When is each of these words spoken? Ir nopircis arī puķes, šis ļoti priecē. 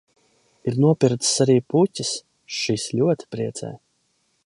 Ir 0.71 0.77
nopircis 0.85 1.35
arī 1.45 1.57
puķes, 1.73 2.15
šis 2.61 2.89
ļoti 3.01 3.33
priecē. 3.37 3.75